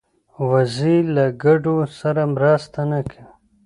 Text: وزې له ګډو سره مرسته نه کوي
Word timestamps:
وزې 0.49 0.97
له 1.15 1.25
ګډو 1.43 1.75
سره 1.99 2.23
مرسته 2.35 2.79
نه 2.91 2.99
کوي 3.09 3.25